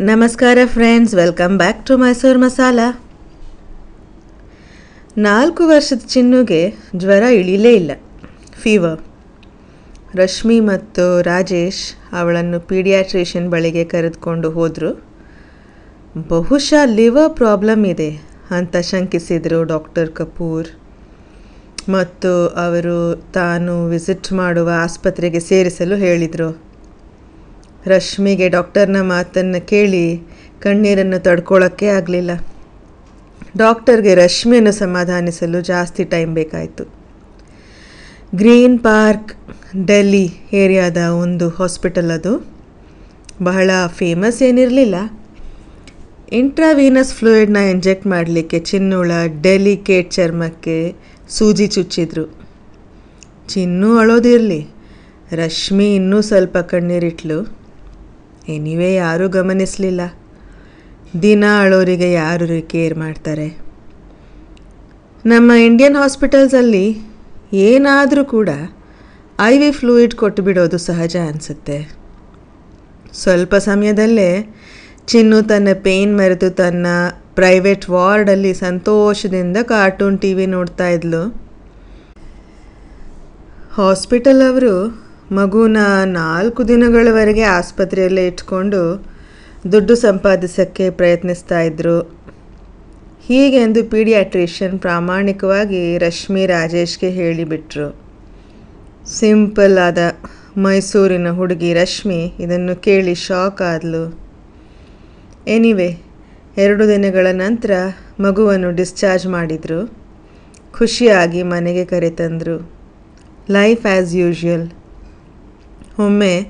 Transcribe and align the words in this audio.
ನಮಸ್ಕಾರ 0.00 0.58
friends 0.64 1.14
welcome 1.14 1.58
back 1.58 1.86
to 1.86 1.96
Mysuru 1.96 2.38
masala 2.38 2.80
ನಾಲ್ಕು 5.18 5.68
ವರ್ಷದ 5.68 5.98
ಚಿನ್ನುಗೆ 6.06 6.74
ಜ್ವರ 6.96 7.22
ಇಳಿಲೇ 7.22 7.74
ಇಲ್ಲ. 7.74 7.90
ಫೀವರ್ 8.62 9.00
ರಶ್ಮಿ 10.14 10.60
ಮತ್ತು 10.60 11.22
ರಾಜೇಶ್ 11.22 12.14
ಅವಳನ್ನು 12.14 12.60
ಪೀಡಿಯಾಟ್ರಿಷಿಯನ್ 12.60 13.50
ಬಳಿಗೆ 13.50 13.84
ಕರೆದುಕೊಂಡು 13.84 14.50
ಹೋದರು. 14.50 15.04
ಬಹುಶಃ 16.28 16.84
ಲಿವರ್ 16.84 17.36
ಪ್ರಾಬ್ಲಮ್ 17.36 17.86
ಇದೆ 17.86 18.10
ಅಂತ 18.50 18.76
ಶಂಕಿಸಿದರು 18.76 19.64
ಡಾಕ್ಟರ್ 19.64 20.12
ಕಪೂರ್. 20.12 20.66
ಮತ್ತು 21.88 22.48
ಅವರು 22.48 23.16
ತಾನು 23.32 23.86
ವಿಸಿಟ್ 23.86 24.32
ಮಾಡುವ 24.32 24.70
ಆಸ್ಪತ್ರೆಗೆ 24.76 25.40
ಸೇರಿಸಲು 25.40 25.96
ಹೇಳಿದರು. 25.96 26.67
ರಶ್ಮಿಗೆ 27.88 28.48
ಡಾಕ್ಟರ್ನ 28.48 29.00
ಮಾತನ್ನು 29.00 29.66
ಕೇಳಿ 29.66 30.04
ಕಣ್ಣೀರನ್ನು 30.60 31.22
ತಡ್ಕೊಳ್ಳೋಕ್ಕೆ 31.22 31.86
ಆಗಲಿಲ್ಲ. 31.86 32.30
ಡಾಕ್ಟರ್ಗೆ 33.56 34.14
ರಶ್ಮಿಯನ್ನು 34.14 34.72
ಸಮಾಧಾನಿಸಲು 34.72 35.60
ಜಾಸ್ತಿ 35.60 36.04
ಟೈಮ್ 36.04 36.34
ಬೇಕಾಯಿತು. 36.34 36.84
ಗ್ರೀನ್ 38.34 38.78
ಪಾರ್ಕ್, 38.78 39.32
ಡೆಲ್ಲಿ 39.86 40.30
ಏರಿಯಾದ 40.52 40.96
ಒಂದು 40.96 41.48
ಹಾಸ್ಪಿಟಲ್ 41.48 42.10
ಅದು. 42.10 42.32
ಬಹಳ 43.42 43.70
ಫೇಮಸ್ 43.86 44.42
ಏನಿರಲಿಲ್ಲ. 44.42 44.94
ಇಂಟ್ರಾವೀನಸ್ 46.32 47.14
ಫ್ಲೂಯಿಡ್ನ 47.14 47.56
ಇಂಜೆಕ್ಟ್ 47.56 48.06
ಮಾಡಲಿಕ್ಕೆ 48.06 48.58
ಚಿನ್ನುಳ 48.58 49.12
ಡೆಲಿಕೇಟ್ 49.42 50.10
ಚರ್ಮಕ್ಕೆ 50.12 50.94
ಸೂಜಿ 51.28 51.66
ಚುಚ್ಚಿದ್ರು. 51.66 52.24
ಚಿನ್ನು 53.48 53.98
ಅಳೋದಿರಲಿ. 53.98 54.66
ರಶ್ಮಿ 55.32 55.94
ಇನ್ನೂ 55.94 56.20
ಸ್ವಲ್ಪ 56.20 56.58
ಕಣ್ಣೀರಿಟ್ಲು. 56.58 57.38
ಎನಿವೇ 58.48 58.94
ಯಾರೂ 58.94 59.28
ಗಮನಿಸಲಿಲ್ಲ. 59.28 60.00
ದಿನ 61.22 61.44
ಅಳೋರಿಗೆ 61.60 62.12
ಯಾರು 62.12 62.68
ಕೇರ್ 62.68 62.94
ಮಾಡ್ತಾರೆ? 62.98 63.48
ನಮ್ಮ 65.26 65.52
ಇಂಡಿಯನ್ 65.52 65.96
ಹಾಸ್ಪಿಟಲ್ಸಲ್ಲಿ 65.96 66.98
ಏನಾದರೂ 67.52 68.24
ಕೂಡ 68.24 68.48
ಐ 69.40 69.58
ವಿ 69.58 69.70
ಫ್ಲೂಯಿಡ್ 69.70 70.14
ಕೊಟ್ಟು 70.14 70.42
ಬಿಡೋದು 70.42 70.78
ಸಹಜ 70.78 71.16
ಅನಿಸುತ್ತೆ. 71.28 71.78
ಸ್ವಲ್ಪ 73.14 73.54
ಸಮಯದಲ್ಲೇ 73.54 74.30
ಚಿನ್ನು 75.06 75.42
ತನ್ನ 75.42 75.68
ಪೇನ್ 75.82 76.18
ಮರೆತು 76.18 76.50
ತನ್ನ 76.50 76.86
ಪ್ರೈವೇಟ್ 77.34 77.90
ವಾರ್ಡಲ್ಲಿ 77.90 78.54
ಸಂತೋಷದಿಂದ 78.54 79.56
ಕಾರ್ಟೂನ್ 79.62 80.18
ಟಿ 80.18 80.34
ವಿ 80.34 80.46
ನೋಡ್ತಾ 80.46 80.88
ಇದ್ಲು. 80.88 81.22
ಹಾಸ್ಪಿಟಲ್ 83.72 84.42
ಅವರು 84.42 84.74
ಮಗುನ 85.36 85.76
ನಾಲ್ಕು 86.04 86.68
ದಿನಗಳವರೆಗೆ 86.68 87.42
ಆಸ್ಪತ್ರೆಯಲ್ಲೇ 87.42 88.26
ಇಟ್ಕೊಂಡು 88.26 89.04
ದುಡ್ಡು 89.72 89.94
ಸಂಪಾದಿಸೋಕ್ಕೆ 89.96 90.90
ಪ್ರಯತ್ನಿಸ್ತಾ 90.90 91.60
ಇದ್ದರು 91.60 91.98
ಹೀಗೆಂದು 93.26 93.84
ಪೀಡಿಯಾಟ್ರಿಷಿಯನ್ 93.84 94.78
ಪ್ರಾಮಾಣಿಕವಾಗಿ 94.78 95.98
ರಶ್ಮಿ 95.98 96.46
ರಾಜೇಶ್ಗೆ 96.46 97.10
ಹೇಳಿಬಿಟ್ರು. 97.10 97.88
ಸಿಂಪಲ್ 99.06 99.78
ಆದ 99.78 99.98
ಮೈಸೂರಿನ 100.58 101.30
ಹುಡುಗಿ 101.30 101.74
ರಶ್ಮಿ 101.74 102.20
ಇದನ್ನು 102.40 102.76
ಕೇಳಿ 102.76 103.14
ಶಾಕ್ 103.14 103.62
ಆದಳು 103.62 104.04
ಎನಿವೆ, 105.46 105.98
ಎರಡು 106.56 106.88
ದಿನಗಳ 106.88 107.26
ನಂತರ 107.32 107.70
ಮಗುವನ್ನು 108.20 108.70
ಡಿಸ್ಚಾರ್ಜ್ 108.70 109.26
ಮಾಡಿದರು. 109.26 109.80
ಖುಷಿಯಾಗಿ 110.78 111.42
ಮನೆಗೆ 111.42 111.84
ಕರೆತಂದರು. 111.84 112.70
Life 113.50 113.86
as 113.86 114.14
usual. 114.14 114.77
ಒಮ್ಮೆ 115.98 116.48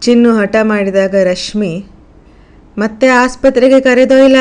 ಚಿನ್ನು 0.00 0.36
ಹಠ 0.36 0.56
ಮಾಡಿದಾಗ, 0.62 1.14
ರಶ್ಮಿ, 1.22 1.86
ಮತ್ತೆ 2.78 3.08
ಆಸ್ಪತ್ರೆಗೆ 3.08 3.80
ಕರೆದೊಯ್ಲ 3.80 4.36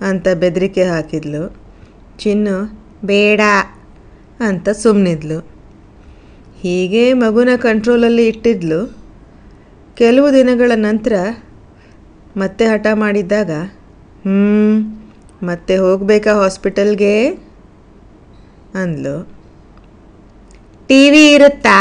ಅಂತ 0.00 0.28
ಬೆದರಿಕೆ 0.28 0.84
ಹಾಕಿದ್ಲು. 0.84 1.56
ಚಿನ್ನು, 2.18 2.86
ಬೇಡ, 3.04 3.40
ಅಂತ 4.40 4.68
ಸುಮ್ಮನಿದ್ಲು 4.68 5.38
ಹೀಗೆ 6.60 7.12
ಮಗುನ 7.12 7.48
ಕಂಟ್ರೋಲಲ್ಲಿ 7.56 8.28
ಇಟ್ಟಿದ್ಲು. 8.28 8.96
ಕೆಲವು 9.94 10.32
ದಿನಗಳ 10.32 10.72
ನಂತರ 10.74 11.12
ಮತ್ತೆ 12.36 12.66
ಹಠ 12.66 12.86
ಮಾಡಿದ್ದಾಗ 12.94 13.50
ಹ್ಞೂ 13.50 15.02
ಮತ್ತೆ 15.42 15.76
ಹೋಗಬೇಕಾ 15.76 16.34
ಹಾಸ್ಪಿಟಲ್ಗೆ? 16.34 17.30
ಅಂದ್ಲು. 18.74 19.28
ಟಿ 20.86 21.10
ವಿ 21.10 21.32
ಇರುತ್ತಾ? 21.32 21.80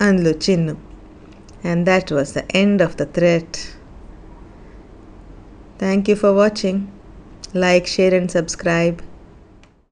and 0.00 0.20
Lucinu. 0.20 0.78
And 1.62 1.86
that 1.86 2.10
was 2.10 2.32
the 2.32 2.50
end 2.56 2.80
of 2.80 2.96
the 2.96 3.06
threat. 3.06 3.76
Thank 5.78 6.08
you 6.08 6.16
for 6.16 6.32
watching. 6.34 6.90
Like, 7.52 7.86
share, 7.86 8.14
and 8.14 8.30
subscribe. 8.30 9.02